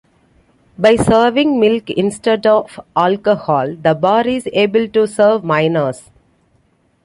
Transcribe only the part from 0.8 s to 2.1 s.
serving milk